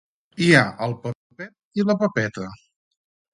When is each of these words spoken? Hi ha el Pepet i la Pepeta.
Hi 0.45 0.45
ha 0.55 0.61
el 0.85 0.95
Pepet 1.03 1.81
i 1.81 1.87
la 1.91 1.97
Pepeta. 2.01 2.49